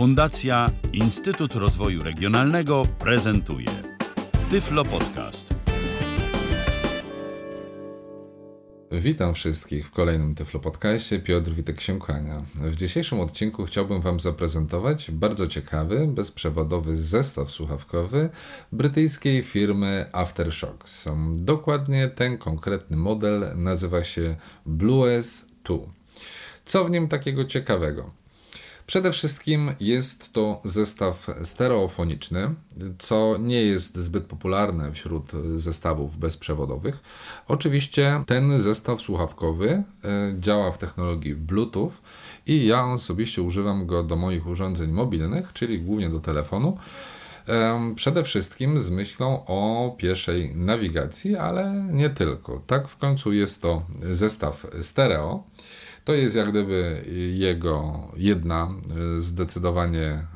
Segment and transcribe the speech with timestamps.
[0.00, 3.68] Fundacja Instytut Rozwoju Regionalnego prezentuje
[4.50, 5.54] Tyflo Podcast.
[8.92, 11.18] Witam wszystkich w kolejnym Tyflo Podcaście.
[11.18, 12.42] Piotr Witek Siękania.
[12.54, 18.30] W dzisiejszym odcinku chciałbym Wam zaprezentować bardzo ciekawy, bezprzewodowy zestaw słuchawkowy
[18.72, 21.08] brytyjskiej firmy Aftershocks.
[21.34, 24.36] Dokładnie ten konkretny model nazywa się
[24.66, 25.76] Blues 2.
[26.64, 28.19] Co w nim takiego ciekawego?
[28.90, 32.54] Przede wszystkim jest to zestaw stereofoniczny,
[32.98, 37.02] co nie jest zbyt popularne wśród zestawów bezprzewodowych.
[37.48, 39.82] Oczywiście ten zestaw słuchawkowy e,
[40.40, 41.90] działa w technologii Bluetooth
[42.46, 46.78] i ja osobiście używam go do moich urządzeń mobilnych, czyli głównie do telefonu.
[47.94, 52.62] Przede wszystkim z myślą o pieszej nawigacji, ale nie tylko.
[52.66, 55.44] Tak w końcu jest to zestaw stereo.
[56.10, 58.68] To jest jak gdyby jego jedna
[59.18, 60.26] e, zdecydowanie e,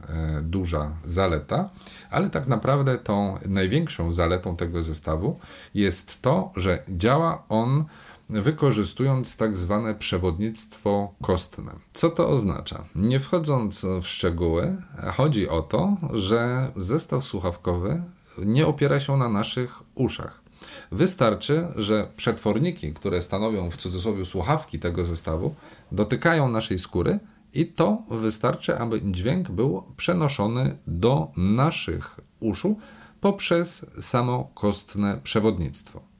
[0.42, 1.70] duża zaleta,
[2.10, 5.38] ale tak naprawdę tą największą zaletą tego zestawu
[5.74, 7.84] jest to, że działa on
[8.28, 11.72] wykorzystując tak zwane przewodnictwo kostne.
[11.92, 12.84] Co to oznacza?
[12.94, 14.76] Nie wchodząc w szczegóły,
[15.16, 18.02] chodzi o to, że zestaw słuchawkowy
[18.38, 20.43] nie opiera się na naszych uszach.
[20.92, 25.54] Wystarczy, że przetworniki, które stanowią w cudzysłowie słuchawki tego zestawu,
[25.92, 27.18] dotykają naszej skóry
[27.54, 32.76] i to wystarczy, aby dźwięk był przenoszony do naszych uszu
[33.20, 36.14] poprzez samo kostne przewodnictwo.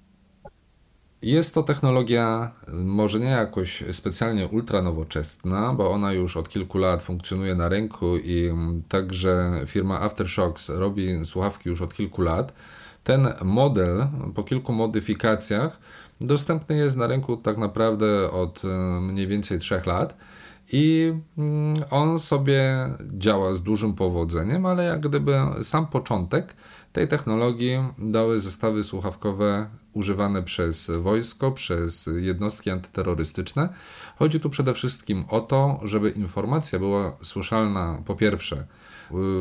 [1.23, 7.55] Jest to technologia może nie jakoś specjalnie ultranowoczesna, bo ona już od kilku lat funkcjonuje
[7.55, 8.53] na rynku i
[8.89, 12.53] także firma Aftershocks robi słuchawki już od kilku lat.
[13.05, 15.78] Ten model po kilku modyfikacjach
[16.20, 20.16] dostępny jest na rynku tak naprawdę od e, mniej więcej 3 lat.
[20.72, 26.55] I mm, on sobie działa z dużym powodzeniem, ale jak gdyby sam początek
[26.92, 33.68] tej technologii dały zestawy słuchawkowe używane przez wojsko, przez jednostki antyterrorystyczne.
[34.18, 38.66] Chodzi tu przede wszystkim o to, żeby informacja była słyszalna po pierwsze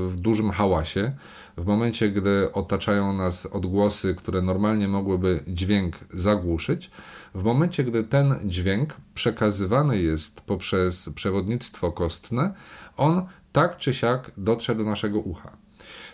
[0.09, 1.15] w dużym hałasie,
[1.57, 6.91] w momencie, gdy otaczają nas odgłosy, które normalnie mogłyby dźwięk zagłuszyć,
[7.35, 12.53] w momencie, gdy ten dźwięk przekazywany jest poprzez przewodnictwo kostne,
[12.97, 15.62] on tak czy siak dotrze do naszego ucha.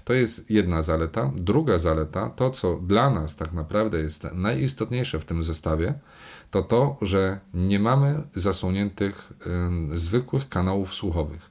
[0.03, 1.31] To jest jedna zaleta.
[1.35, 5.93] Druga zaleta, to co dla nas tak naprawdę jest najistotniejsze w tym zestawie,
[6.51, 9.33] to to, że nie mamy zasłoniętych
[9.93, 11.49] y, zwykłych kanałów słuchowych.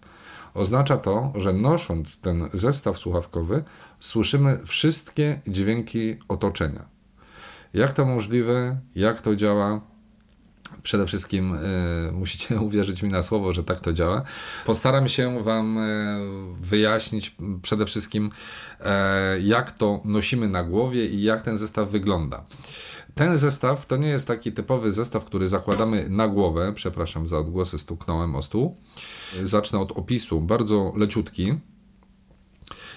[0.54, 3.64] Oznacza to, że nosząc ten zestaw słuchawkowy,
[4.00, 6.84] słyszymy wszystkie dźwięki otoczenia.
[7.74, 9.80] Jak to możliwe, jak to działa,
[10.82, 14.22] Przede wszystkim y, musicie uwierzyć mi na słowo, że tak to działa.
[14.66, 16.18] Postaram się Wam y,
[16.60, 18.30] wyjaśnić przede wszystkim,
[18.80, 18.84] y,
[19.42, 22.44] jak to nosimy na głowie i jak ten zestaw wygląda.
[23.14, 26.72] Ten zestaw to nie jest taki typowy zestaw, który zakładamy na głowę.
[26.74, 28.76] Przepraszam za odgłosy, stuknąłem o stół.
[29.42, 31.54] Zacznę od opisu, bardzo leciutki.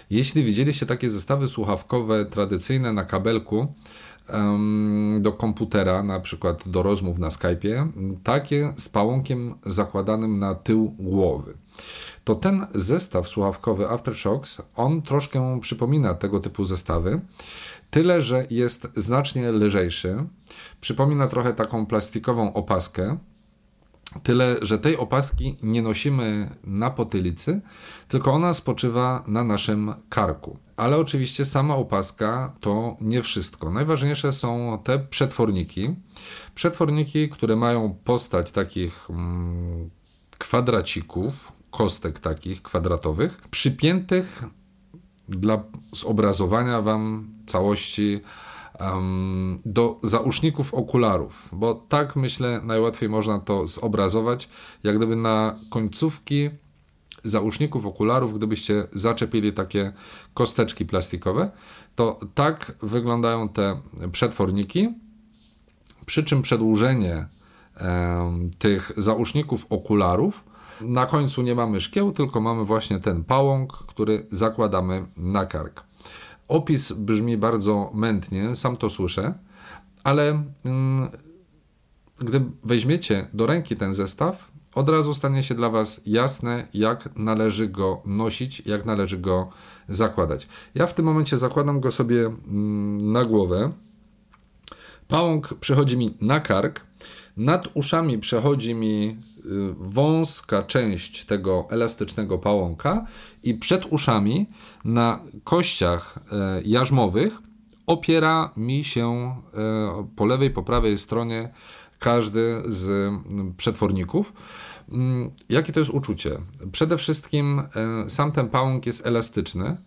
[0.09, 3.73] Jeśli widzieliście takie zestawy słuchawkowe tradycyjne na kabelku,
[5.19, 7.87] do komputera, na przykład do rozmów na Skype'ie,
[8.23, 11.53] takie z pałąkiem zakładanym na tył głowy.
[12.23, 17.21] To ten zestaw słuchawkowy Aftershocks, on troszkę przypomina tego typu zestawy,
[17.91, 20.25] tyle że jest znacznie lżejszy.
[20.81, 23.17] Przypomina trochę taką plastikową opaskę,
[24.23, 27.61] Tyle, że tej opaski nie nosimy na potylicy,
[28.07, 30.57] tylko ona spoczywa na naszym karku.
[30.77, 33.71] Ale oczywiście sama opaska to nie wszystko.
[33.71, 35.95] Najważniejsze są te przetworniki.
[36.55, 39.89] Przetworniki, które mają postać takich mm,
[40.37, 44.43] kwadracików, kostek takich kwadratowych, przypiętych
[45.29, 45.63] dla
[45.93, 48.21] zobrazowania Wam całości
[49.65, 54.49] do zauszników okularów, bo tak myślę najłatwiej można to zobrazować,
[54.83, 56.49] jak gdyby na końcówki
[57.23, 59.93] zauszników okularów, gdybyście zaczepili takie
[60.33, 61.51] kosteczki plastikowe,
[61.95, 63.81] to tak wyglądają te
[64.11, 64.93] przetworniki,
[66.05, 67.25] przy czym przedłużenie
[68.59, 70.43] tych zauszników okularów
[70.81, 75.83] na końcu nie mamy szkieł, tylko mamy właśnie ten pałąk, który zakładamy na kark.
[76.51, 79.33] Opis brzmi bardzo mętnie, sam to słyszę,
[80.03, 81.09] ale mm,
[82.19, 87.67] gdy weźmiecie do ręki ten zestaw, od razu stanie się dla Was jasne, jak należy
[87.67, 89.49] go nosić, jak należy go
[89.89, 90.47] zakładać.
[90.75, 93.71] Ja w tym momencie zakładam go sobie mm, na głowę.
[95.07, 96.81] Pałąk przychodzi mi na kark,
[97.37, 99.49] nad uszami przechodzi mi y,
[99.79, 103.05] wąska część tego elastycznego pałąka
[103.43, 104.45] i przed uszami
[104.85, 107.41] na kościach e, jarzmowych
[107.87, 111.49] opiera mi się e, po lewej, po prawej stronie
[111.99, 113.13] każdy z
[113.57, 114.33] przetworników.
[114.91, 116.31] Mm, jakie to jest uczucie?
[116.71, 117.61] Przede wszystkim
[118.07, 119.77] sam ten pałąk jest elastyczny.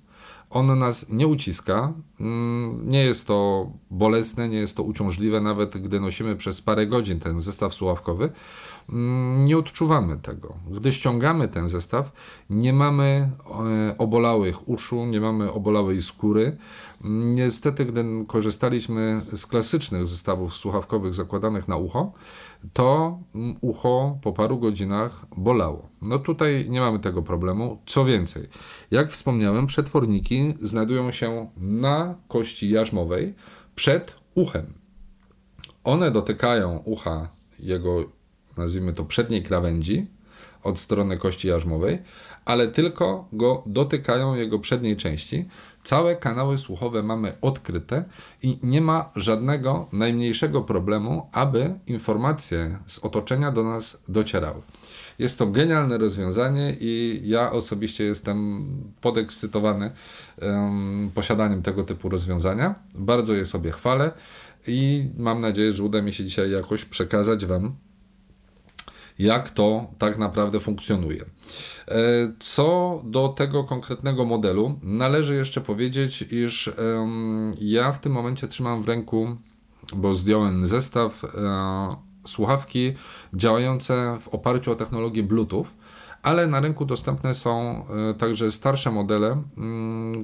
[0.55, 6.01] On nas nie uciska, mm, nie jest to bolesne, nie jest to uciążliwe, nawet gdy
[6.01, 8.33] nosimy przez parę godzin ten zestaw słuchawkowy,
[9.39, 10.55] nie odczuwamy tego.
[10.71, 12.13] Gdy ściągamy ten zestaw,
[12.51, 13.31] nie mamy
[13.91, 16.57] e, obolałych uszu, nie mamy obolałej skóry,
[17.05, 22.13] Niestety, gdy korzystaliśmy z klasycznych zestawów słuchawkowych zakładanych na ucho,
[22.73, 23.19] to
[23.61, 25.89] ucho po paru godzinach bolało.
[26.03, 27.83] No tutaj nie mamy tego problemu.
[27.87, 28.49] Co więcej,
[28.91, 33.35] jak wspomniałem, przetworniki znajdują się na kości jarzmowej
[33.75, 34.75] przed uchem.
[35.85, 37.29] One dotykają ucha
[37.59, 38.05] jego,
[38.57, 40.07] nazwijmy to, przedniej krawędzi
[40.63, 41.99] od strony kości jarzmowej,
[42.45, 45.49] ale tylko go dotykają jego przedniej części.
[45.83, 48.05] Całe kanały słuchowe mamy odkryte
[48.43, 54.63] i nie ma żadnego najmniejszego problemu, aby informacje z otoczenia do nas docierały.
[55.19, 58.67] Jest to genialne rozwiązanie i ja osobiście jestem
[59.01, 59.91] podekscytowany
[60.43, 62.75] um, posiadaniem tego typu rozwiązania.
[62.95, 64.13] Bardzo je sobie chwalę
[64.67, 67.77] i mam nadzieję, że uda mi się dzisiaj jakoś przekazać Wam
[69.19, 71.25] jak to tak naprawdę funkcjonuje.
[71.25, 71.95] E,
[72.39, 76.73] co do tego konkretnego modelu, należy jeszcze powiedzieć, iż
[77.61, 79.37] ja w tym momencie trzymam w ręku,
[79.97, 81.97] bo zdjąłem zestaw, e,
[82.27, 82.93] słuchawki
[83.35, 85.67] działające w oparciu o technologię Bluetooth
[86.25, 89.43] ale na rynku dostępne są e, także starsze modele,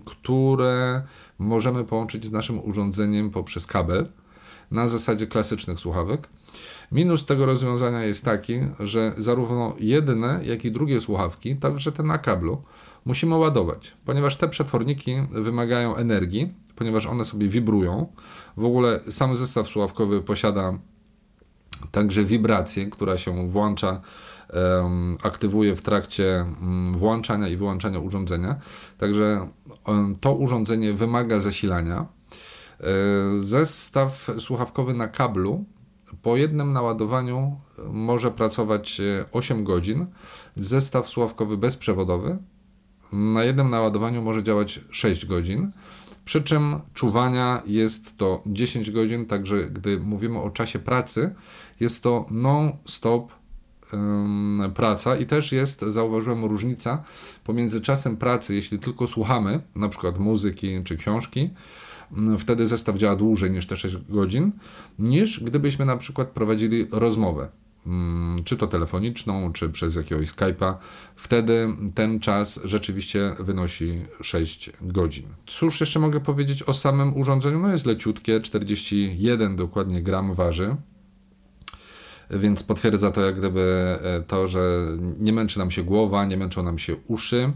[0.05, 1.03] które
[1.39, 4.07] możemy połączyć z naszym urządzeniem poprzez kabel
[4.71, 6.29] na zasadzie klasycznych słuchawek.
[6.93, 12.19] Minus tego rozwiązania jest taki, że zarówno jedne, jak i drugie słuchawki, także te na
[12.19, 12.63] kablu,
[13.05, 18.13] musimy ładować, ponieważ te przetworniki wymagają energii, ponieważ one sobie wibrują.
[18.57, 20.79] W ogóle sam zestaw słuchawkowy posiada
[21.91, 24.01] także wibrację, która się włącza,
[25.23, 28.57] aktywuje w trakcie um, włączania i wyłączania urządzenia.
[28.99, 29.49] Także
[30.21, 32.07] to urządzenie wymaga zasilania.
[32.81, 32.85] E,
[33.39, 35.65] zestaw słuchawkowy na kablu
[36.23, 39.01] po jednym naładowaniu e, może pracować
[39.33, 40.07] 8 e, godzin.
[40.57, 42.39] Zestaw słuchawkowy bezprzewodowy
[43.13, 45.71] na jednym naładowaniu może działać 6 godzin.
[46.25, 51.35] Przy czym czuwania jest to 10 godzin, także gdy mówimy o czasie pracy,
[51.81, 53.33] jest to non-stop
[54.75, 57.03] praca i też jest, zauważyłem, różnica
[57.45, 61.51] pomiędzy czasem pracy, jeśli tylko słuchamy, na przykład muzyki czy książki,
[62.39, 64.53] wtedy zestaw działa dłużej niż te 6 godzin,
[64.99, 67.49] niż gdybyśmy na przykład prowadzili rozmowę
[67.87, 70.75] mm, czy to telefoniczną, czy przez jakiegoś Skype'a,
[71.17, 75.27] wtedy ten czas rzeczywiście wynosi 6 godzin.
[75.47, 77.59] Cóż jeszcze mogę powiedzieć o samym urządzeniu?
[77.59, 80.77] No jest leciutkie, 41 dokładnie gram waży,
[82.31, 83.61] więc potwierdza to jak gdyby
[84.03, 84.87] e, to, że
[85.19, 87.53] nie męczy nam się głowa, nie męczą nam się uszy.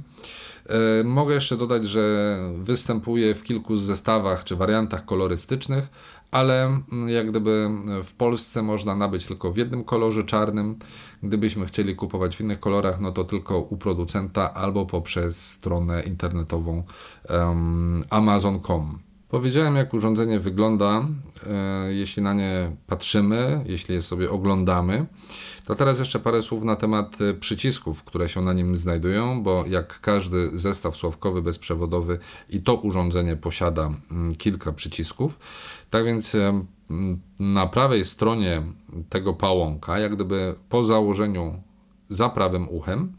[0.67, 5.89] E, mogę jeszcze dodać, że występuje w kilku zestawach czy wariantach kolorystycznych,
[6.31, 7.69] ale mm, jak gdyby
[8.05, 10.79] w Polsce można nabyć tylko w jednym kolorze czarnym.
[11.23, 16.83] Gdybyśmy chcieli kupować w innych kolorach, no to tylko u producenta albo poprzez stronę internetową
[17.31, 18.99] um, amazon.com.
[19.35, 21.09] Powiedziałem, jak urządzenie wygląda,
[21.47, 25.07] e, jeśli na nie patrzymy, jeśli je sobie oglądamy.
[25.67, 29.65] To teraz jeszcze parę słów na temat e, przycisków, które się na nim znajdują, bo
[29.67, 32.19] jak każdy zestaw sławkowy bezprzewodowy
[32.51, 35.39] i to urządzenie posiada mm, kilka przycisków.
[35.91, 36.65] Tak więc e,
[37.39, 38.63] na prawej stronie
[39.09, 41.63] tego pałąka, jak gdyby po założeniu
[42.09, 43.13] za prawym uchem,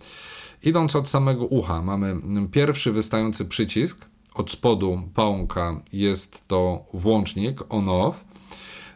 [0.63, 4.05] idąc od samego ucha, mamy pierwszy wystający przycisk
[4.36, 8.25] od spodu pałąka jest to włącznik on-off,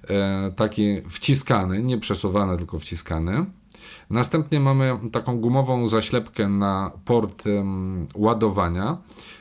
[0.09, 3.45] e, taki wciskany, nie przesuwany, tylko wciskany.
[4.09, 7.43] Następnie mamy taką gumową zaślepkę na port
[8.15, 8.97] ładowania.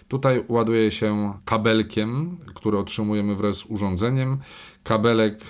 [0.09, 4.39] Tutaj ładuje się kabelkiem, który otrzymujemy wraz z urządzeniem.
[4.85, 5.41] Kabelek,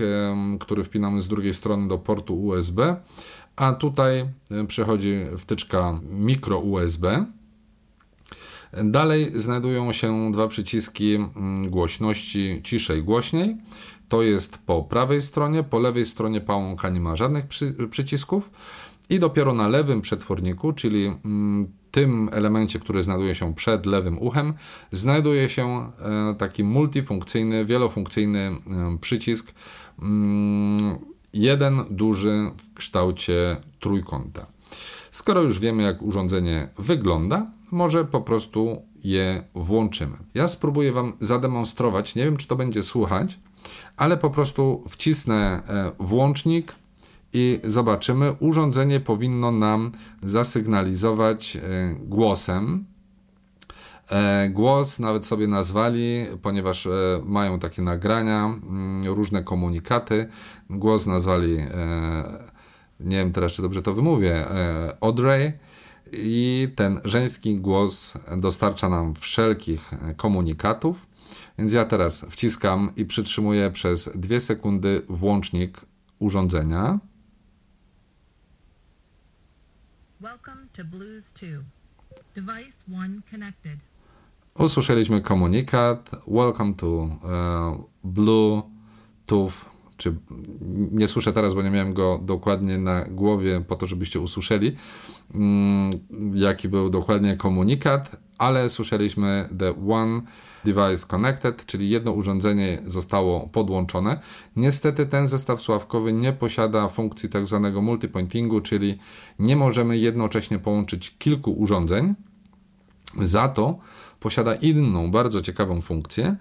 [0.60, 2.96] który wpinamy z drugiej strony do portu USB,
[3.56, 4.24] a tutaj
[4.68, 7.26] przechodzi wtyczka mikro USB.
[8.72, 13.56] Dalej znajdują się dwa przyciski mm, głośności ciszej, głośniej.
[14.08, 18.50] To jest po prawej stronie, po lewej stronie pałąka nie ma żadnych przy, przycisków.
[19.10, 24.54] I dopiero na lewym przetworniku, czyli mm, tym elemencie, który znajduje się przed lewym uchem,
[24.92, 29.54] znajduje się e, taki multifunkcyjny, wielofunkcyjny e, przycisk.
[30.02, 30.98] Mm,
[31.32, 34.46] jeden duży w kształcie trójkąta.
[35.10, 40.16] Skoro już wiemy, jak urządzenie wygląda, może po prostu je włączymy.
[40.34, 43.38] Ja spróbuję Wam zademonstrować, nie wiem czy to będzie słuchać,
[43.96, 46.74] ale po prostu wcisnę e, włącznik
[47.32, 48.32] i zobaczymy.
[48.40, 51.60] Urządzenie powinno nam zasygnalizować e,
[52.00, 52.84] głosem.
[54.08, 56.88] E, głos nawet sobie nazwali, ponieważ
[57.24, 60.28] mają takie nagrania, mm, różne komunikaty.
[60.70, 61.58] Głos nazwali,
[63.00, 64.46] nie wiem teraz czy dobrze to wymówię,
[65.00, 65.52] Audrey
[66.12, 71.06] i ten żeński głos dostarcza nam wszelkich komunikatów.
[71.58, 75.80] Więc ja teraz wciskam i przytrzymuję przez 2 sekundy włącznik
[76.18, 76.98] urządzenia.
[84.54, 87.18] Usłyszeliśmy komunikat Welcome to uh,
[88.04, 89.52] Bluetooth
[89.98, 90.14] czy
[90.92, 94.76] nie słyszę teraz, bo nie miałem go dokładnie na głowie po to, żebyście usłyszeli,
[95.34, 95.90] mm,
[96.34, 100.22] jaki był dokładnie komunikat, ale słyszeliśmy the one
[100.64, 104.20] device connected, czyli jedno urządzenie zostało podłączone.
[104.56, 108.98] Niestety ten zestaw sławkowy nie posiada funkcji tak zwanego multipointingu, czyli
[109.38, 112.14] nie możemy jednocześnie połączyć kilku urządzeń.
[113.20, 113.78] Za to
[114.20, 116.36] posiada inną, bardzo ciekawą funkcję,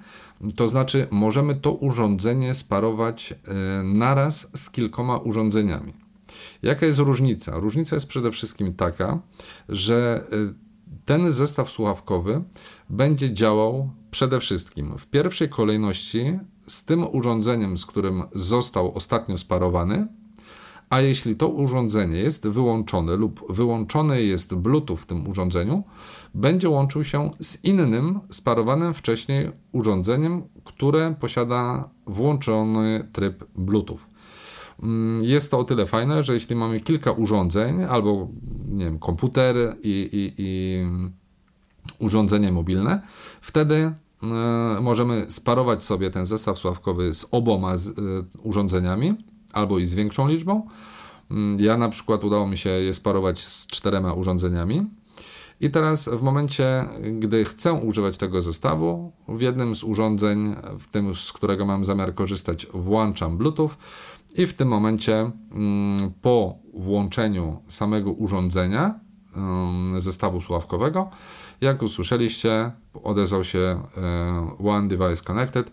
[0.55, 5.93] to znaczy możemy to urządzenie sparować e, naraz z kilkoma urządzeniami.
[6.63, 7.59] Jaka jest różnica?
[7.59, 9.19] Różnica jest przede wszystkim taka,
[9.69, 10.53] że e,
[11.05, 12.43] ten zestaw słuchawkowy
[12.89, 20.07] będzie działał przede wszystkim w pierwszej kolejności z tym urządzeniem, z którym został ostatnio sparowany,
[20.89, 25.83] a jeśli to urządzenie jest wyłączone lub wyłączony jest Bluetooth w tym urządzeniu,
[26.33, 33.99] będzie łączył się z innym sparowanym wcześniej urządzeniem, które posiada włączony tryb Bluetooth.
[34.83, 38.27] Mm, jest to o tyle fajne, że jeśli mamy kilka urządzeń, albo
[38.69, 40.83] nie wiem, komputer i, i, i
[41.99, 43.01] urządzenie mobilne,
[43.41, 47.77] wtedy y, możemy sparować sobie ten zestaw sławkowy z oboma y,
[48.43, 49.15] urządzeniami
[49.57, 50.67] albo i z większą liczbą.
[51.31, 54.87] Mm, ja na przykład udało mi się je sparować z czterema urządzeniami.
[55.61, 56.85] I teraz w momencie,
[57.19, 62.15] gdy chcę używać tego zestawu, w jednym z urządzeń, w tym z którego mam zamiar
[62.15, 63.69] korzystać, włączam Bluetooth
[64.35, 68.99] i w tym momencie mm, po włączeniu samego urządzenia
[69.35, 71.09] mm, zestawu słuchawkowego,
[71.61, 72.71] jak usłyszeliście,
[73.03, 75.71] odezwał się e, One Device Connected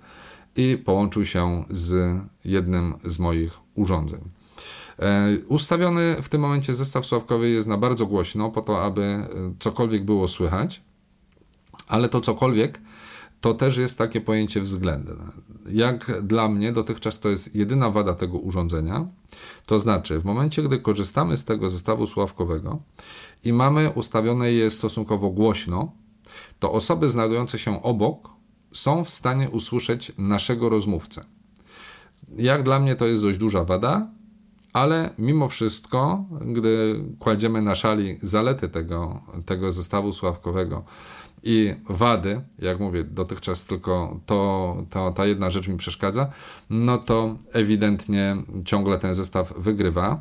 [0.56, 4.20] i połączył się z jednym z moich urządzeń.
[4.98, 9.28] E, ustawiony w tym momencie zestaw słuchawkowy jest na bardzo głośno, po to, aby e,
[9.58, 10.82] cokolwiek było słychać,
[11.88, 12.80] ale to cokolwiek
[13.40, 15.14] to też jest takie pojęcie względne.
[15.66, 19.08] Jak dla mnie dotychczas to jest jedyna wada tego urządzenia,
[19.66, 22.78] to znaczy w momencie, gdy korzystamy z tego zestawu słuchawkowego
[23.44, 25.92] i mamy ustawione je stosunkowo głośno,
[26.58, 28.30] to osoby znajdujące się obok
[28.72, 31.24] są w stanie usłyszeć naszego rozmówcę.
[32.36, 34.08] Jak dla mnie to jest dość duża wada,
[34.72, 40.84] ale mimo wszystko, gdy kładziemy na szali zalety tego, tego zestawu sławkowego
[41.42, 46.30] i wady, jak mówię, dotychczas tylko to, to, ta jedna rzecz mi przeszkadza,
[46.70, 50.20] no to ewidentnie ciągle ten zestaw wygrywa.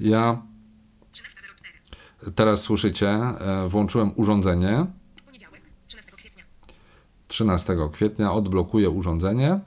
[0.00, 0.42] Ja
[2.34, 4.86] teraz słyszycie, e, włączyłem urządzenie.
[7.28, 9.60] 13 kwietnia odblokuję urządzenie.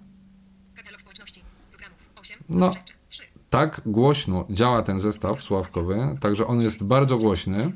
[2.49, 2.73] No,
[3.49, 7.59] tak głośno działa ten zestaw sławkowy, także on jest bardzo głośny.
[7.59, 7.71] E,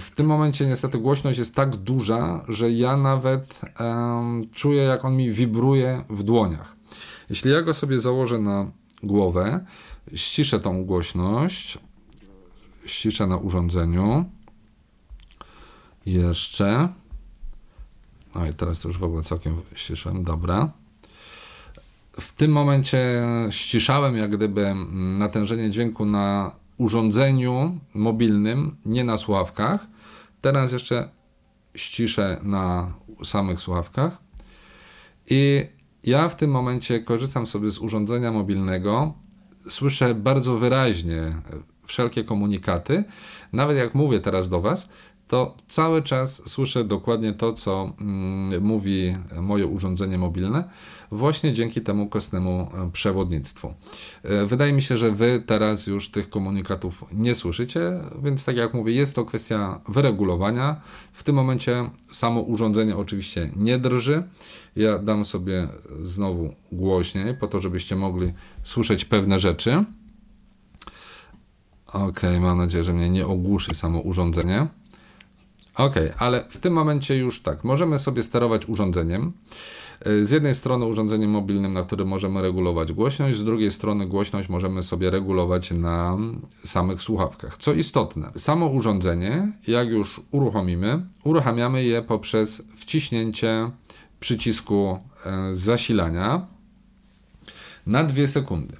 [0.00, 5.16] w tym momencie niestety głośność jest tak duża, że ja nawet um, czuję, jak on
[5.16, 6.76] mi wibruje w dłoniach.
[7.30, 8.70] Jeśli ja go sobie założę na
[9.02, 9.64] głowę,
[10.14, 11.78] ściszę tą głośność,
[12.86, 14.24] ściszę na urządzeniu.
[16.06, 16.88] Jeszcze.
[18.34, 20.24] No i teraz to już w ogóle całkiem ściszałem.
[20.24, 20.72] Dobra.
[22.20, 22.98] W tym momencie
[23.50, 24.74] ściszałem jak gdyby
[25.18, 29.86] natężenie dźwięku na urządzeniu mobilnym, nie na słuchawkach.
[30.40, 31.08] Teraz jeszcze
[31.74, 32.92] ściszę na
[33.24, 34.18] samych słuchawkach.
[35.30, 35.64] I
[36.04, 39.14] ja w tym momencie korzystam sobie z urządzenia mobilnego.
[39.68, 41.22] Słyszę bardzo wyraźnie
[41.86, 43.04] wszelkie komunikaty.
[43.52, 44.88] Nawet jak mówię teraz do Was,
[45.28, 50.64] to cały czas słyszę dokładnie to, co mm, mówi moje urządzenie mobilne,
[51.10, 53.74] właśnie dzięki temu kostnemu e, przewodnictwu.
[54.22, 57.80] E, wydaje mi się, że Wy teraz już tych komunikatów nie słyszycie,
[58.22, 60.80] więc tak jak mówię, jest to kwestia wyregulowania.
[61.12, 64.22] W tym momencie samo urządzenie oczywiście nie drży.
[64.76, 65.68] Ja dam sobie
[66.02, 68.32] znowu głośniej, po to, żebyście mogli
[68.62, 69.84] słyszeć pewne rzeczy.
[71.92, 74.66] Ok, mam nadzieję, że mnie nie ogłuszy samo urządzenie.
[75.78, 79.32] Ok, ale w tym momencie już tak, możemy sobie sterować urządzeniem.
[80.06, 84.48] Y, z jednej strony urządzeniem mobilnym, na którym możemy regulować głośność, z drugiej strony głośność
[84.48, 86.16] możemy sobie regulować na
[86.64, 87.56] samych słuchawkach.
[87.56, 93.70] Co istotne, samo urządzenie, jak już uruchomimy, uruchamiamy je poprzez wciśnięcie
[94.20, 96.46] przycisku e, zasilania
[97.86, 98.76] na dwie sekundy.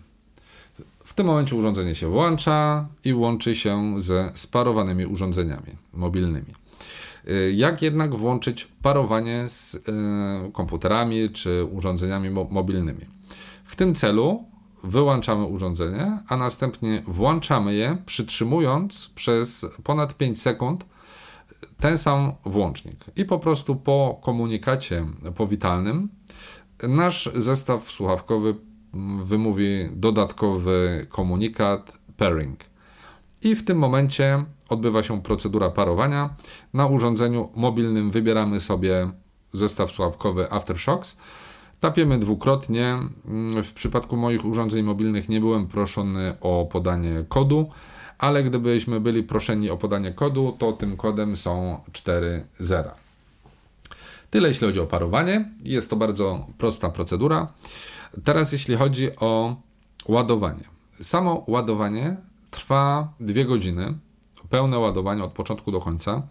[1.05, 6.68] W tym momencie urządzenie się włącza i łączy się ze sparowanymi urządzeniami mobilnymi.
[7.31, 9.83] Y, jak jednak włączyć parowanie z y,
[10.53, 13.07] komputerami czy urządzeniami mobilnymi?
[13.65, 14.45] W tym celu
[14.85, 20.85] wyłączamy urządzenie, a następnie włączamy je, przytrzymując przez ponad 5 sekund
[21.81, 23.05] ten sam włącznik.
[23.17, 25.05] I po prostu po komunikacie
[25.37, 26.09] powitalnym
[26.83, 28.55] nasz zestaw słuchawkowy
[29.23, 32.61] wymówi dodatkowy komunikat pairing.
[33.43, 36.35] I w tym momencie odbywa się procedura parowania.
[36.75, 39.11] Na urządzeniu mobilnym wybieramy sobie
[39.53, 41.17] zestaw słuchawkowy Aftershocks.
[41.81, 42.99] Tapiemy dwukrotnie.
[43.65, 47.71] W przypadku moich urządzeń mobilnych nie byłem proszony o podanie kodu,
[48.19, 52.95] ale gdybyśmy byli proszeni o podanie kodu, to tym kodem są 4 zera.
[54.31, 55.51] Tyle jeśli chodzi o parowanie.
[55.65, 57.53] Jest to bardzo prosta procedura.
[58.25, 59.57] Teraz jeśli chodzi o
[60.09, 60.65] ładowanie.
[61.01, 62.17] Samo ładowanie
[62.51, 63.95] trwa 2 godziny
[64.51, 66.23] pełne ładowanie od początku do końca.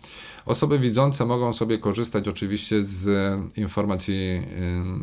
[0.45, 3.09] Osoby widzące mogą sobie korzystać oczywiście z
[3.57, 4.41] informacji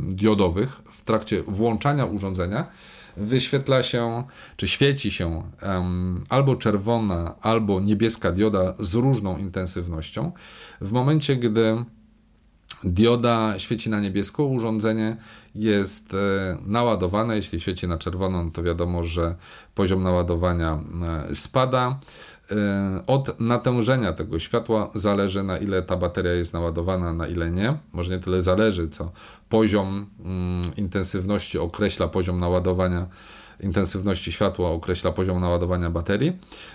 [0.09, 2.67] diodowych w trakcie włączania urządzenia.
[3.17, 4.25] Wyświetla się,
[4.57, 10.33] czy świeci się um, albo czerwona, albo niebieska dioda z różną intensywnością.
[10.81, 11.85] W momencie, gdy
[12.85, 15.17] dioda świeci na niebiesko, urządzenie
[15.55, 17.37] jest e, naładowane.
[17.37, 19.37] Jeśli świeci na czerwoną, to wiadomo, że
[19.75, 20.81] poziom naładowania
[21.33, 21.99] spada.
[22.51, 27.79] E, od natężenia tego światła zależy, na ile ta bateria jest naładowana, na ile nie.
[27.93, 29.13] Może nie tyle zależy, co
[29.49, 33.07] poziom mm, intensywności określa poziom naładowania
[33.61, 36.33] intensywności światła określa poziom naładowania baterii.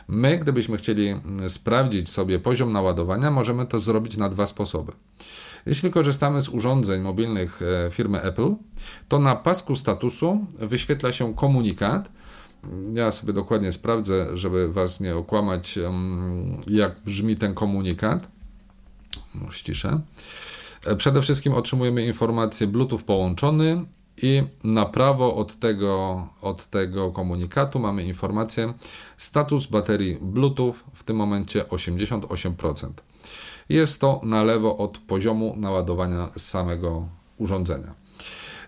[0.08, 4.92] My, gdybyśmy chcieli mm, sprawdzić sobie poziom naładowania, możemy to zrobić na dwa sposoby.
[5.66, 8.56] Jeśli korzystamy z urządzeń mobilnych e, firmy Apple,
[9.08, 12.10] to na pasku statusu wyświetla się komunikat,
[12.94, 15.80] ja sobie dokładnie sprawdzę, żeby Was nie okłamać,
[16.68, 18.28] jak brzmi ten komunikat.
[19.36, 20.02] No, ściszę.
[20.86, 23.86] E, przede wszystkim otrzymujemy informację Bluetooth połączony
[24.22, 28.74] i na prawo od tego, od tego komunikatu mamy informację
[29.18, 32.90] status baterii Bluetooth w tym momencie 88%.
[33.70, 37.99] Jest to na lewo od poziomu naładowania samego urządzenia.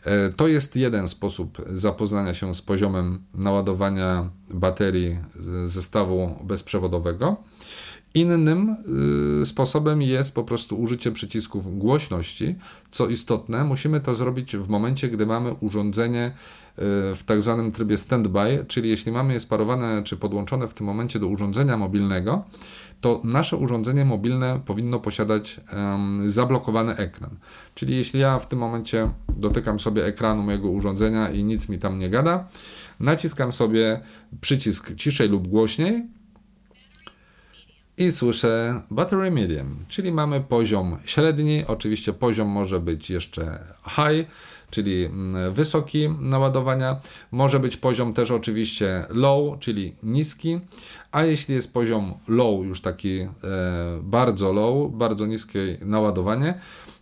[0.03, 5.19] E, to jest jeden sposób zapoznania się z poziomem naładowania baterii
[5.65, 7.37] zestawu bezprzewodowego.
[8.13, 8.75] Innym
[9.41, 12.55] y, sposobem jest po prostu użycie przycisków głośności.
[12.91, 16.81] Co istotne, musimy to zrobić w momencie, gdy mamy urządzenie y,
[17.15, 21.19] w tak zwanym trybie standby, czyli jeśli mamy je sparowane czy podłączone w tym momencie
[21.19, 22.43] do urządzenia mobilnego,
[23.01, 27.35] to nasze urządzenie mobilne powinno posiadać um, zablokowany ekran.
[27.75, 31.99] Czyli jeśli ja w tym momencie dotykam sobie ekranu mojego urządzenia i nic mi tam
[31.99, 32.47] nie gada,
[32.99, 34.01] naciskam sobie
[34.41, 36.07] przycisk ciszej lub głośniej
[37.97, 44.27] i słyszę battery medium, czyli mamy poziom średni, oczywiście poziom może być jeszcze high,
[44.71, 46.99] czyli mm, wysoki naładowania.
[47.31, 50.59] Może być poziom też oczywiście low, czyli niski,
[51.11, 53.29] a jeśli jest poziom low, już taki e,
[54.01, 56.53] bardzo low, bardzo niskie naładowanie,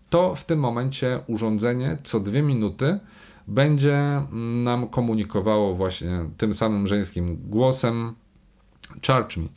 [0.09, 2.99] to w tym momencie urządzenie co dwie minuty
[3.47, 4.21] będzie
[4.63, 8.15] nam komunikowało właśnie tym samym żeńskim głosem
[9.07, 9.47] charge me.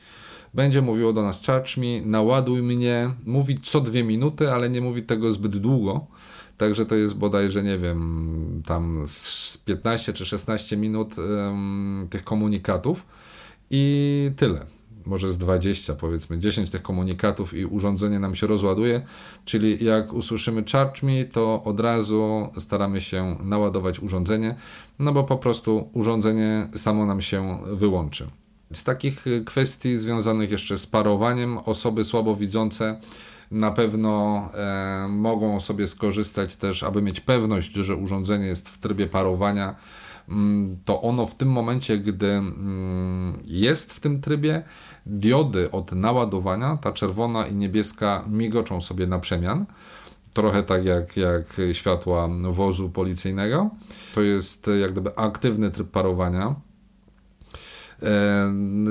[0.54, 5.02] Będzie mówiło do nas charge me, naładuj mnie, mówi co dwie minuty, ale nie mówi
[5.02, 6.06] tego zbyt długo,
[6.56, 13.06] Także to jest bodajże, nie wiem, tam z 15 czy 16 minut um, tych komunikatów
[13.70, 14.66] i tyle.
[15.06, 19.02] Może z 20, powiedzmy, 10 tych komunikatów i urządzenie nam się rozładuje.
[19.44, 24.54] Czyli jak usłyszymy charge me, to od razu staramy się naładować urządzenie,
[24.98, 28.26] no bo po prostu urządzenie samo nam się wyłączy.
[28.72, 33.00] Z takich kwestii związanych jeszcze z parowaniem, osoby słabowidzące
[33.52, 39.06] na pewno e, mogą sobie skorzystać też, aby mieć pewność, że urządzenie jest w trybie
[39.06, 39.74] parowania.
[40.28, 44.62] Mm, to ono w tym momencie, gdy mm, jest w tym trybie,
[45.06, 49.66] diody od naładowania, ta czerwona i niebieska, migoczą sobie na przemian
[50.32, 53.70] trochę tak jak, jak światła wozu policyjnego.
[54.14, 56.54] To jest jak gdyby aktywny tryb parowania.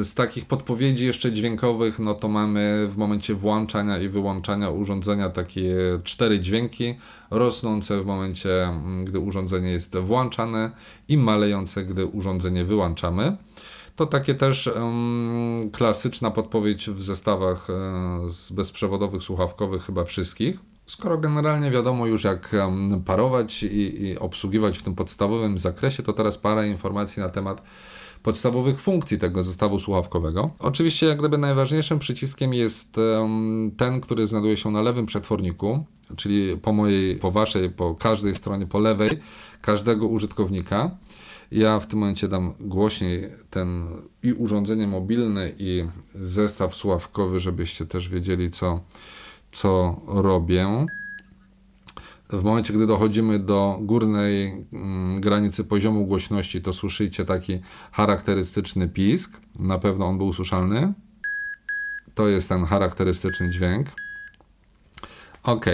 [0.01, 5.75] Z takich podpowiedzi jeszcze dźwiękowych, no to mamy w momencie włączania i wyłączania urządzenia takie
[6.03, 6.95] cztery dźwięki,
[7.31, 10.71] rosnące w momencie, mm, gdy urządzenie jest włączane
[11.07, 13.37] i malejące, gdy urządzenie wyłączamy.
[13.95, 20.59] To takie też um, klasyczna podpowiedź w zestawach um, bezprzewodowych, słuchawkowych chyba wszystkich.
[20.85, 22.55] Skoro generalnie wiadomo już jak
[23.05, 27.61] parować i, i obsługiwać w tym podstawowym zakresie, to teraz parę informacji na temat
[28.23, 30.49] podstawowych funkcji tego zestawu słuchawkowego.
[30.59, 32.95] Oczywiście jak gdyby najważniejszym przyciskiem jest
[33.77, 38.67] ten, który znajduje się na lewym przetworniku, czyli po mojej, po waszej, po każdej stronie,
[38.67, 39.19] po lewej
[39.61, 40.91] każdego użytkownika.
[41.51, 43.87] Ja w tym momencie dam głośniej ten
[44.23, 45.83] i urządzenie mobilne i
[46.15, 48.79] zestaw słuchawkowy, żebyście też wiedzieli co,
[49.51, 50.87] co robię
[52.31, 57.59] w momencie, gdy dochodzimy do górnej mm, granicy poziomu głośności, to słyszycie taki
[57.91, 59.39] charakterystyczny pisk.
[59.59, 60.93] Na pewno on był usłyszalny.
[62.15, 63.87] To jest ten charakterystyczny dźwięk.
[65.43, 65.65] Ok,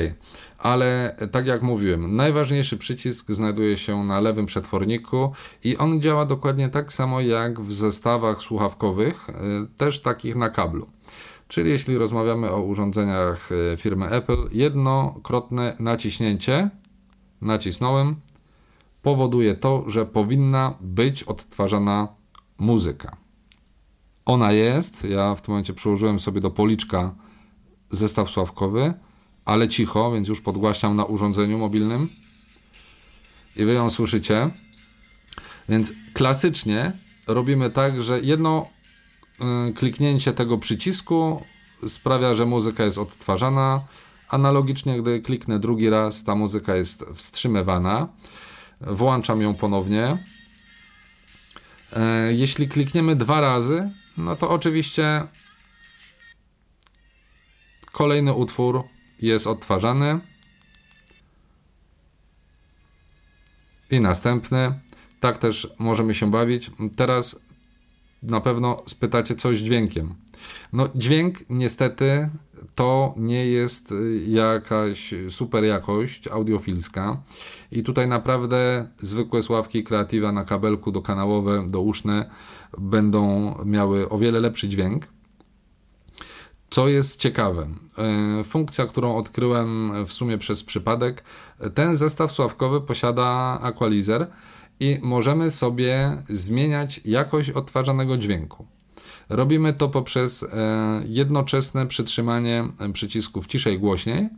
[0.58, 5.32] ale tak jak mówiłem, najważniejszy przycisk znajduje się na lewym przetworniku
[5.64, 9.34] i on działa dokładnie tak samo jak w zestawach słuchawkowych, y,
[9.78, 10.88] też takich na kablu.
[11.48, 16.70] Czyli jeśli rozmawiamy o urządzeniach e, firmy Apple, jednokrotne naciśnięcie,
[17.42, 18.16] nacisnąłem,
[19.02, 22.08] powoduje to, że powinna być odtwarzana
[22.58, 23.18] muzyka.
[24.26, 27.16] Ona jest, ja w tym momencie przyłożyłem sobie do policzka
[27.90, 28.94] zestaw sławkowy,
[29.46, 32.10] ale cicho, więc już podgłaśniam na urządzeniu mobilnym
[33.56, 34.50] i wy ją słyszycie.
[35.70, 36.92] Więc klasycznie
[37.28, 38.68] robimy tak, że jedno
[39.76, 41.44] kliknięcie tego przycisku
[41.88, 43.82] sprawia, że muzyka jest odtwarzana.
[44.30, 48.08] Analogicznie, gdy kliknę drugi raz, ta muzyka jest wstrzymywana.
[48.82, 50.18] Włączam ją ponownie.
[51.94, 55.28] E, jeśli klikniemy dwa razy, no to oczywiście
[57.92, 58.84] kolejny utwór
[59.22, 60.20] jest odtwarzany.
[63.92, 64.80] I następny.
[65.20, 66.72] Tak też możemy się bawić.
[66.96, 67.47] Teraz
[68.24, 70.16] na pewno spytacie coś dźwiękiem.
[70.74, 72.30] No, dźwięk niestety
[72.76, 77.22] to nie jest y, jakaś super jakość audiofilska
[77.72, 82.30] i tutaj naprawdę zwykłe sławki kreatywa na kabelku do kanałowe, do uszne
[82.78, 85.08] będą miały o wiele lepszy dźwięk.
[86.70, 87.68] Co jest ciekawe,
[88.42, 91.24] y, funkcja, którą odkryłem w sumie przez przypadek,
[91.74, 94.28] ten zestaw sławkowy posiada equalizer,
[94.80, 98.66] i możemy sobie zmieniać jakość odtwarzanego dźwięku.
[99.30, 100.48] Robimy to poprzez e,
[101.08, 102.64] jednoczesne przytrzymanie
[102.94, 104.30] przycisków ciszej głośniej.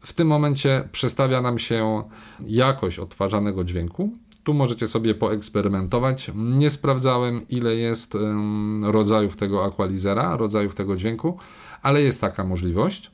[0.00, 2.02] W tym momencie przestawia nam się
[2.40, 4.12] jakość odtwarzanego dźwięku.
[4.44, 6.30] Tu możecie sobie poeksperymentować.
[6.34, 8.16] Nie sprawdzałem, ile jest
[8.82, 11.38] rodzajów tego equalizera, rodzajów tego dźwięku,
[11.82, 13.10] ale jest taka możliwość.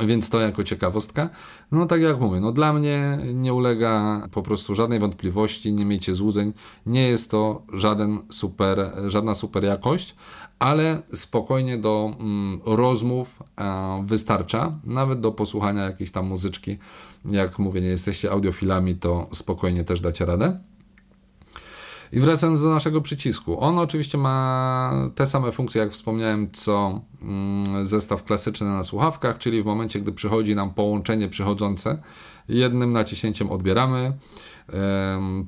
[0.00, 1.28] Więc to jako ciekawostka.
[1.72, 6.14] No tak jak mówię, no dla mnie nie ulega po prostu żadnej wątpliwości, nie miejcie
[6.14, 6.52] złudzeń.
[6.86, 10.14] Nie jest to żaden super, żadna super jakość,
[10.58, 16.78] ale spokojnie do mm, rozmów e, wystarcza, nawet do posłuchania jakiejś tam muzyczki.
[17.24, 20.58] Jak mówię, nie jesteście audiofilami, to spokojnie też dacie radę.
[22.12, 23.60] I wracając do naszego przycisku.
[23.60, 29.62] On oczywiście ma te same funkcje, jak wspomniałem, co mm, zestaw klasyczny na słuchawkach, czyli
[29.62, 31.98] w momencie, gdy przychodzi nam połączenie przychodzące,
[32.48, 34.12] jednym naciśnięciem odbieramy.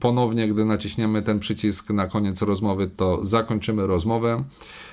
[0.01, 4.45] Ponownie, gdy naciśniemy ten przycisk na koniec rozmowy, to zakończymy rozmowę.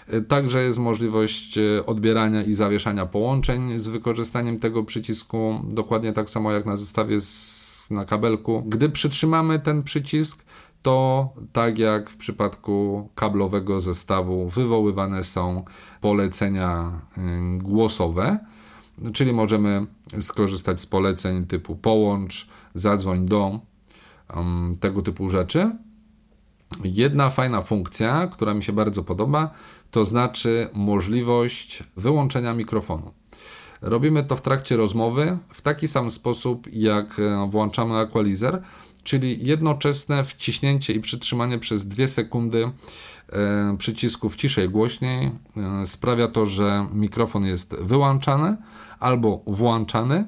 [0.07, 6.29] E, także jest możliwość e, odbierania i zawieszania połączeń z wykorzystaniem tego przycisku, dokładnie tak
[6.29, 8.63] samo jak na zestawie z, na kabelku.
[8.67, 10.45] Gdy przytrzymamy ten przycisk,
[10.85, 15.65] to tak jak w przypadku kablowego zestawu wywoływane są
[16.01, 17.21] polecenia y,
[17.57, 18.39] głosowe,
[19.13, 19.85] czyli możemy
[20.19, 23.59] skorzystać z poleceń typu połącz, zadzwoń do,
[24.35, 25.71] um, tego typu rzeczy.
[26.83, 29.51] Jedna fajna funkcja, która mi się bardzo podoba,
[29.91, 33.11] to znaczy możliwość wyłączenia mikrofonu.
[33.81, 38.61] Robimy to w trakcie rozmowy w taki sam sposób, jak e, włączamy equalizer,
[39.05, 42.71] czyli jednoczesne wciśnięcie i przytrzymanie przez 2 sekundy
[43.29, 48.57] e, przycisków ciszej głośniej e, sprawia to, że mikrofon jest wyłączany
[48.99, 50.25] albo włączany.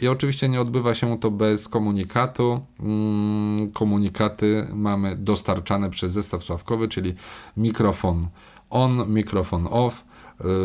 [0.00, 2.60] I oczywiście nie odbywa się to bez komunikatu.
[2.80, 7.14] Mm, komunikaty mamy dostarczane przez zestaw sławkowy, czyli
[7.56, 8.28] mikrofon
[8.70, 10.04] on, mikrofon off,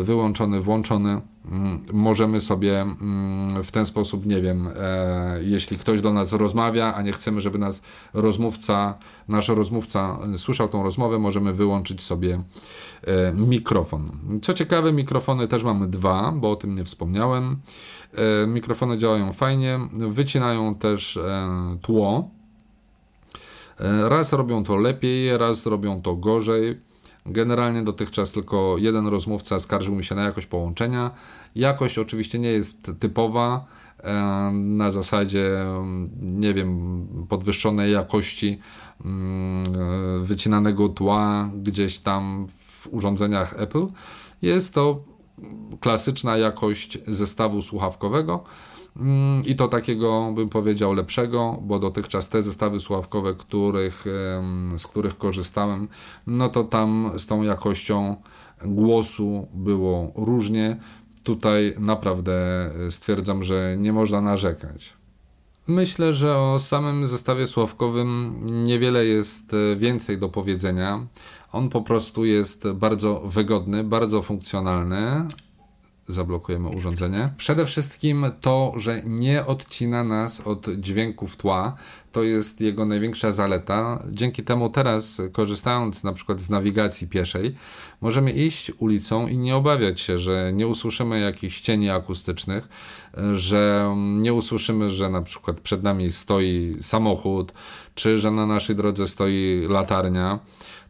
[0.00, 1.20] y, wyłączony, włączony.
[1.52, 6.94] Mm, możemy sobie mm, w ten sposób, nie wiem, e, jeśli ktoś do nas rozmawia,
[6.94, 7.82] a nie chcemy, żeby nas
[8.14, 12.42] rozmówca, nasz rozmówca słyszał tą rozmowę, możemy wyłączyć sobie
[13.02, 14.10] e, mikrofon.
[14.42, 17.56] Co ciekawe, mikrofony też mamy dwa, bo o tym nie wspomniałem.
[18.42, 21.18] E, mikrofony działają fajnie, wycinają też
[21.82, 22.30] tło.
[24.08, 26.80] Raz robią to lepiej, raz robią to gorzej.
[27.26, 31.10] Generalnie dotychczas tylko jeden rozmówca skarżył mi się na jakość połączenia.
[31.54, 33.66] Jakość oczywiście nie jest typowa,
[33.98, 34.12] e,
[34.52, 38.58] na zasadzie, mm, nie wiem, podwyższonej jakości
[39.04, 39.72] mm,
[40.24, 43.86] wycinanego tła gdzieś tam w urządzeniach Apple.
[44.42, 45.04] Jest to
[45.80, 48.44] klasyczna jakość zestawu słuchawkowego.
[48.96, 54.04] Mm, i to takiego bym powiedział lepszego, bo dotychczas te zestawy słuchawkowe, których,
[54.76, 55.88] z których korzystałem,
[56.26, 58.16] no to tam z tą jakością
[58.64, 60.76] głosu było różnie.
[61.22, 64.92] Tutaj naprawdę stwierdzam, że nie można narzekać.
[65.66, 71.06] Myślę, że o samym zestawie sławkowym niewiele jest e, więcej do powiedzenia.
[71.52, 75.26] On po prostu jest bardzo wygodny, bardzo funkcjonalny,
[76.08, 77.28] zablokujemy urządzenie.
[77.36, 81.76] Przede wszystkim to, że nie odcina nas od dźwięków tła.
[82.14, 84.02] To jest jego największa zaleta.
[84.10, 87.54] Dzięki temu teraz, korzystając na przykład z nawigacji pieszej,
[88.00, 92.68] możemy iść ulicą i nie obawiać się, że nie usłyszymy jakichś cieni akustycznych,
[93.34, 97.52] że nie usłyszymy, że na przykład przed nami stoi samochód,
[97.94, 100.38] czy że na naszej drodze stoi latarnia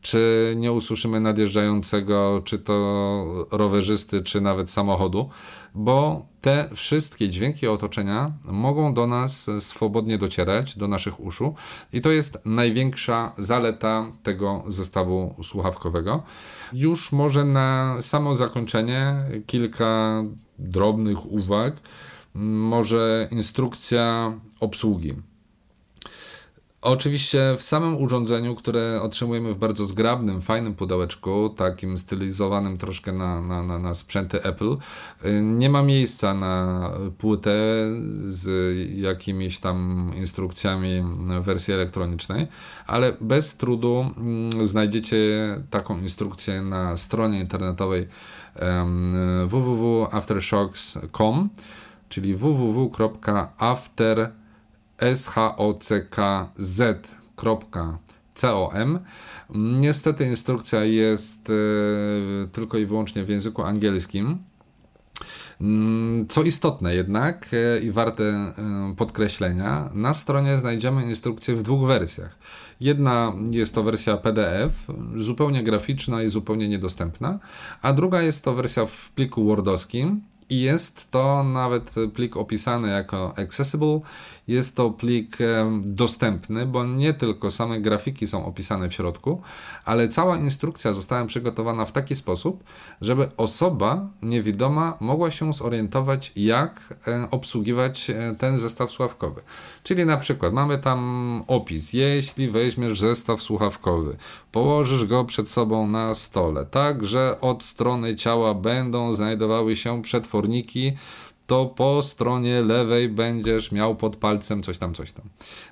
[0.04, 5.30] czy nie usłyszymy nadjeżdżającego, czy to rowerzysty, czy nawet samochodu,
[5.74, 11.54] bo te wszystkie dźwięki otoczenia mogą do nas swobodnie docierać, do naszych uszu,
[11.92, 16.22] i to jest największa zaleta tego zestawu słuchawkowego.
[16.72, 19.14] Już może na samo zakończenie
[19.46, 20.22] kilka
[20.58, 21.74] drobnych uwag,
[22.34, 25.14] może instrukcja obsługi.
[26.84, 33.40] Oczywiście w samym urządzeniu, które otrzymujemy w bardzo zgrabnym, fajnym pudełeczku, takim stylizowanym troszkę na,
[33.40, 34.76] na, na, na sprzęty Apple, y,
[35.42, 37.52] nie ma miejsca na płytę
[38.26, 41.04] z jakimiś tam instrukcjami
[41.40, 42.46] wersji elektronicznej,
[42.86, 45.16] ale bez trudu mm, znajdziecie
[45.70, 48.08] taką instrukcję na stronie internetowej
[49.46, 51.48] www.aftershocks.com,
[52.08, 54.43] czyli www.after.com
[55.14, 56.88] schockz.com.
[59.54, 61.52] Niestety instrukcja jest e,
[62.52, 64.38] tylko i wyłącznie w języku angielskim.
[65.60, 68.54] Mm, co istotne jednak e, i warte e,
[68.96, 72.38] podkreślenia, na stronie znajdziemy instrukcję w dwóch wersjach.
[72.80, 74.72] Jedna jest to wersja PDF,
[75.16, 77.38] zupełnie graficzna i zupełnie niedostępna,
[77.82, 83.38] a druga jest to wersja w pliku Wordowskim, i jest to nawet plik opisany jako
[83.38, 84.00] accessible.
[84.48, 85.38] Jest to plik
[85.80, 89.42] dostępny, bo nie tylko same grafiki są opisane w środku,
[89.84, 92.64] ale cała instrukcja została przygotowana w taki sposób,
[93.00, 96.94] żeby osoba niewidoma mogła się zorientować, jak
[97.30, 99.42] obsługiwać e, ten zestaw słuchawkowy.
[99.82, 104.16] Czyli na przykład mamy tam opis: jeśli weźmiesz zestaw słuchawkowy,
[104.52, 110.44] położysz go przed sobą na stole, tak że od strony ciała będą znajdowały się przetwory
[111.46, 115.24] to po stronie lewej będziesz miał pod palcem coś tam, coś tam.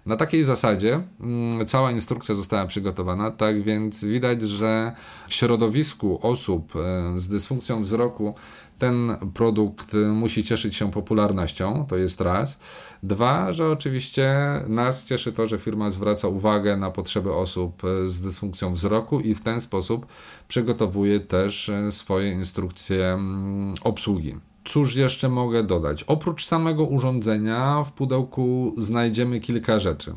[0.07, 4.93] Na takiej zasadzie mm, cała instrukcja została przygotowana, tak więc widać, że
[5.29, 8.35] w środowisku osób e, z dysfunkcją wzroku
[8.79, 12.59] ten produkt musi cieszyć się popularnością, to jest raz.
[13.03, 14.37] Dwa, że oczywiście
[14.69, 19.35] nas cieszy to, że firma zwraca uwagę na potrzeby osób e, z dysfunkcją wzroku i
[19.35, 20.07] w ten sposób
[20.49, 24.52] przygotowuje też e, swoje instrukcje mm, obsługi.
[24.65, 26.05] Cóż jeszcze mogę dodać?
[26.05, 30.15] Oprócz samego urządzenia w pudełku znajdziemy kilka rzeczy.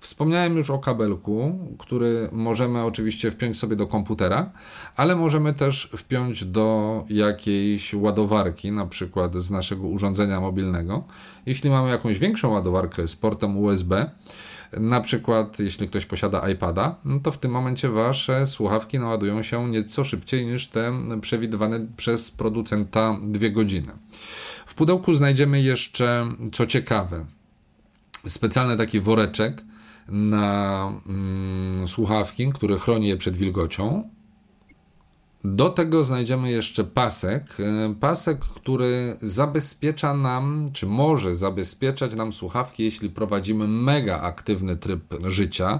[0.00, 4.50] Wspomniałem już o kabelku, który możemy oczywiście wpiąć sobie do komputera,
[4.96, 11.04] ale możemy też wpiąć do jakiejś ładowarki, na przykład z naszego urządzenia mobilnego.
[11.46, 14.10] Jeśli mamy jakąś większą ładowarkę z portem USB,
[14.72, 19.68] na przykład, jeśli ktoś posiada iPada, no to w tym momencie wasze słuchawki naładują się
[19.68, 23.92] nieco szybciej niż te przewidywane przez producenta dwie godziny.
[24.66, 27.24] W pudełku znajdziemy jeszcze, co ciekawe,
[28.26, 29.62] specjalny taki woreczek
[30.08, 34.10] na mm, słuchawki, który chroni je przed wilgocią.
[35.44, 37.56] Do tego znajdziemy jeszcze pasek.
[37.60, 45.14] E, pasek, który zabezpiecza nam, czy może zabezpieczać nam słuchawki, jeśli prowadzimy mega aktywny tryb
[45.26, 45.78] życia.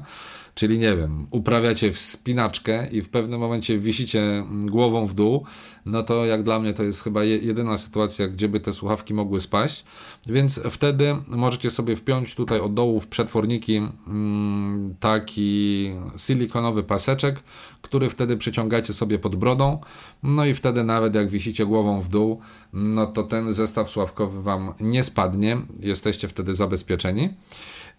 [0.59, 5.45] Czyli nie wiem, uprawiacie wspinaczkę i w pewnym momencie wisicie głową w dół,
[5.87, 9.41] no to jak dla mnie to jest chyba jedyna sytuacja, gdzie by te słuchawki mogły
[9.41, 9.85] spaść.
[10.27, 17.41] Więc wtedy możecie sobie wpiąć tutaj od dołu w przetworniki mm, taki silikonowy paseczek,
[17.83, 19.79] który wtedy przyciągacie sobie pod brodą.
[20.23, 22.41] No i wtedy nawet jak wisicie głową w dół,
[22.73, 25.57] no to ten zestaw sławkowy Wam nie spadnie.
[25.81, 27.35] Jesteście wtedy zabezpieczeni.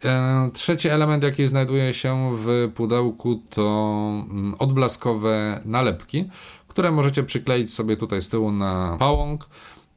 [0.06, 3.96] E, trzeci element, jaki znajduje się w pudełku, to
[4.30, 6.30] mm, odblaskowe nalepki,
[6.68, 9.50] które możecie przykleić sobie tutaj z tyłu na pałąk.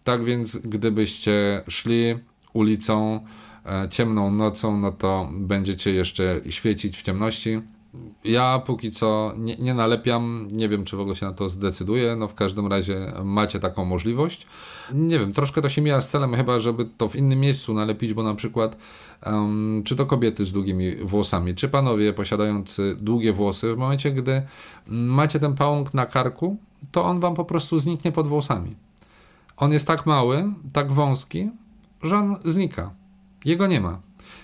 [0.05, 2.19] Tak więc, gdybyście szli
[2.53, 3.21] ulicą
[3.67, 7.61] e, ciemną nocą, no to będziecie jeszcze świecić w ciemności.
[8.25, 12.17] Ja póki co nie, nie nalepiam, nie wiem czy w ogóle się na to zdecyduję,
[12.17, 14.47] no w każdym razie macie taką możliwość.
[14.95, 18.15] Nie wiem, troszkę to się mija z celem chyba, żeby to w innym miejscu nalepić,
[18.15, 18.77] bo na przykład
[19.27, 24.43] um, czy to kobiety z długimi włosami, czy panowie posiadający długie włosy, w momencie gdy
[24.87, 26.57] macie ten pałąk na karku,
[26.93, 28.75] to on wam po prostu zniknie pod włosami.
[29.57, 31.51] On jest tak mały, tak wąski,
[32.03, 32.91] że on znika.
[33.45, 34.01] Jego nie ma.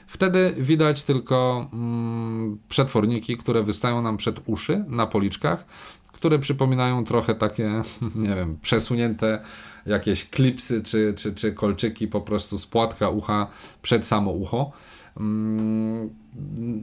[0.09, 5.65] Wtedy widać tylko mm, przetworniki, które wystają nam przed uszy na policzkach,
[6.13, 7.83] które przypominają trochę takie,
[8.15, 9.41] nie wiem, przesunięte
[9.87, 13.47] jakieś klipsy czy, czy, czy kolczyki po prostu z płatka ucha
[13.83, 14.73] przed samo ucho.
[15.17, 16.11] Mm,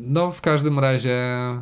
[0.08, 1.60] no, w każdym razie e,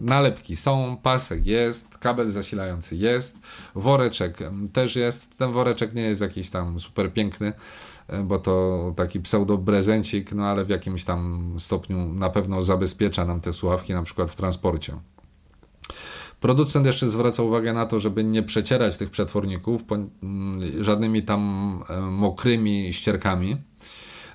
[0.00, 3.38] nalepki są, pasek jest, kabel zasilający jest,
[3.74, 4.38] woreczek
[4.72, 5.38] też jest.
[5.38, 7.52] Ten woreczek nie jest jakiś tam super piękny,
[8.24, 13.52] bo to taki pseudo-prezencik, no ale w jakimś tam stopniu na pewno zabezpiecza nam te
[13.52, 14.96] słuchawki, na przykład w transporcie.
[16.42, 22.00] Producent jeszcze zwraca uwagę na to, żeby nie przecierać tych przetworników mm, żadnymi tam e,
[22.00, 23.56] mokrymi ścierkami.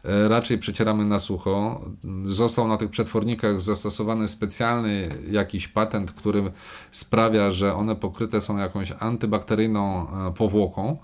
[0.04, 1.82] E, raczej przecieramy na sucho.
[2.26, 6.52] Został na tych przetwornikach zastosowany specjalny jakiś patent, który
[6.92, 10.98] sprawia, że one pokryte są jakąś antybakteryjną e, powłoką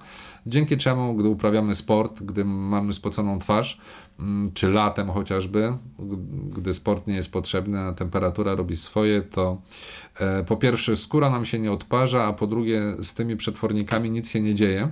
[0.46, 3.82] dzięki czemu, gdy uprawiamy sport, gdy mamy spoconą twarz,
[4.20, 5.78] mm, czy latem chociażby,
[6.50, 9.62] gdy sport nie jest potrzebny, a temperatura robi swoje, to
[10.20, 14.30] e, po pierwsze skóra nam się nie odparza, a po drugie z tymi przetwornikami nic
[14.30, 14.92] się nie dzieje,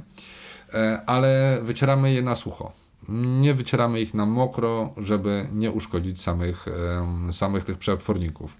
[0.73, 2.71] e, ale wycieramy je na sucho.
[3.09, 6.65] Nie wycieramy ich na mokro, żeby nie uszkodzić samych,
[7.31, 8.57] samych tych przetworników.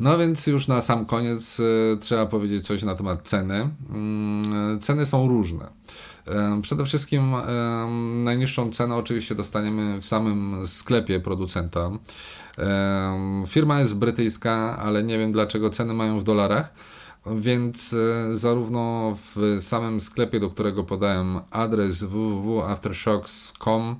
[0.00, 3.70] No więc już na sam koniec e, trzeba powiedzieć coś na temat ceny.
[3.90, 5.70] Mm, ceny są różne.
[6.26, 7.44] E, przede wszystkim e,
[8.24, 11.90] najniższą cenę oczywiście dostaniemy w samym sklepie producenta.
[13.46, 16.72] Firma jest brytyjska, ale nie wiem dlaczego ceny mają w dolarach.
[17.26, 17.94] Więc
[18.32, 23.96] zarówno w samym sklepie, do którego podałem adres www.aftershocks.com,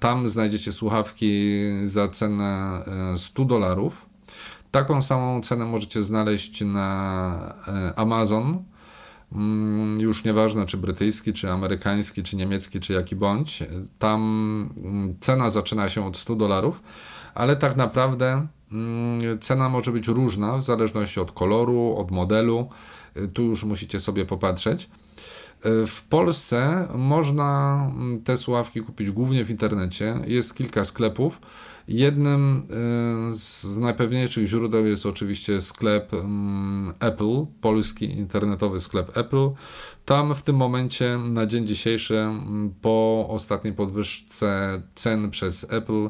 [0.00, 2.82] tam znajdziecie słuchawki za cenę
[3.16, 4.09] 100 dolarów
[4.70, 8.64] Taką samą cenę możecie znaleźć na e, Amazon.
[9.32, 13.62] Mm, już nieważne, czy brytyjski, czy amerykański, czy niemiecki, czy jaki bądź.
[13.98, 14.20] Tam
[14.76, 16.82] mm, cena zaczyna się od 100 dolarów,
[17.34, 22.68] ale tak naprawdę mm, cena może być różna w zależności od koloru, od modelu.
[23.14, 24.90] E, tu już musicie sobie popatrzeć.
[25.62, 27.90] E, w Polsce można
[28.24, 30.20] te słuchawki kupić głównie w internecie.
[30.26, 31.40] Jest kilka sklepów.
[31.88, 32.62] Jednym
[33.28, 39.48] e, z najpewniejszych źródeł jest oczywiście sklep mm, Apple, polski internetowy sklep Apple.
[40.04, 46.08] Tam w tym momencie na dzień dzisiejszy, mm, po ostatniej podwyżce cen przez Apple,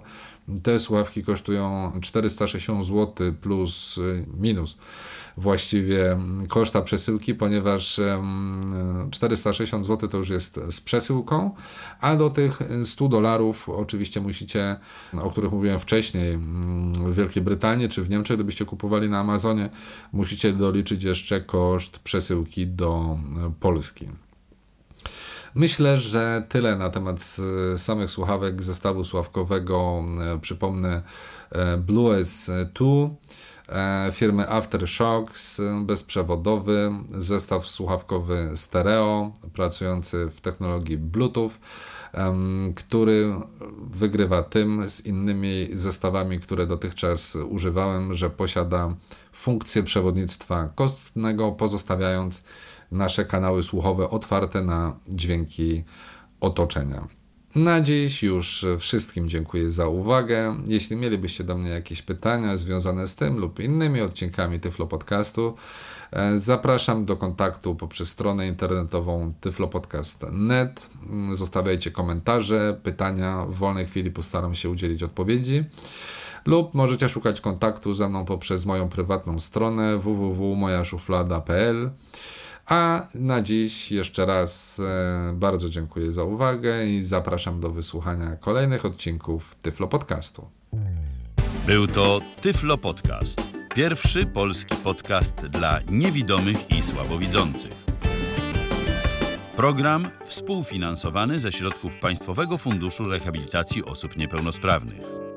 [0.63, 4.77] te słuchawki kosztują 460 zł plus y, minus
[5.37, 8.01] właściwie koszta przesyłki, ponieważ
[9.11, 11.51] 460 zł to już jest z przesyłką,
[12.01, 14.77] a do tych 100 dolarów oczywiście musicie,
[15.23, 16.39] o których mówiłem wcześniej,
[17.05, 19.71] w Wielkiej Brytanii czy w Niemczech, gdybyście kupowali na Amazonie,
[20.13, 23.19] musicie doliczyć jeszcze koszt przesyłki do
[23.61, 24.09] Polski.
[25.55, 27.37] Myślę, że tyle na temat
[27.77, 30.05] samych słuchawek zestawu sławkowego.
[30.41, 31.03] Przypomnę
[31.53, 33.09] e, Blue S2
[33.69, 41.51] e, firmy Aftershocks, bezprzewodowy, zestaw słuchawkowy stereo, pracujący w technologii Bluetooth,
[42.75, 43.35] który
[43.91, 48.95] wygrywa tym z innymi zestawami, które dotychczas używałem, że posiada
[49.33, 52.43] funkcję przewodnictwa kostnego, pozostawiając
[52.91, 55.85] nasze kanały słuchowe otwarte na dźwięki
[56.41, 57.21] otoczenia.
[57.55, 60.57] Na dziś już wszystkim dziękuję za uwagę.
[60.67, 65.55] Jeśli mielibyście do mnie jakieś pytania związane z tym lub innymi odcinkami Tyflo Podcastu,
[66.13, 70.87] e, zapraszam do kontaktu poprzez stronę internetową tyflopodcast.net.
[71.33, 73.47] Zostawiajcie komentarze, pytania.
[73.49, 75.65] W wolnej chwili postaram się udzielić odpowiedzi.
[76.47, 81.91] Lub możecie szukać kontaktu ze mną poprzez moją prywatną stronę www.mojaszuflada.pl.
[82.71, 88.85] A na dziś jeszcze raz e, bardzo dziękuję za uwagę i zapraszam do wysłuchania kolejnych
[88.85, 90.51] odcinków Tyflo Podcastu.
[91.67, 93.43] Był to Tyflo Podcast.
[93.75, 97.73] Pierwszy polski podcast dla niewidomych i słabowidzących.
[99.57, 105.30] Program współfinansowany ze środków Państwowego Funduszu Rehabilitacji Osób Niepełnosprawnych.